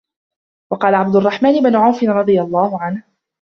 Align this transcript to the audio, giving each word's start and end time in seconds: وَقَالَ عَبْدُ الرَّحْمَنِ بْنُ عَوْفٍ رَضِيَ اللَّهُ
وَقَالَ 0.71 0.95
عَبْدُ 0.95 1.15
الرَّحْمَنِ 1.15 1.61
بْنُ 1.63 1.75
عَوْفٍ 1.75 2.03
رَضِيَ 2.03 2.41
اللَّهُ 2.41 3.01